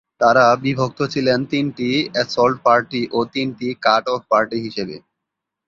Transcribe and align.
তারা 0.21 0.45
বিভক্ত 0.63 0.99
ছিলেন 1.13 1.39
তিনটি 1.51 1.89
অ্যাসল্ট 2.13 2.57
পার্টি 2.65 3.01
ও 3.11 3.19
তিনটি 3.33 3.67
কাট 3.85 4.03
অফ 4.07 4.21
পার্টি 4.31 4.57
হিসেবে। 4.65 4.95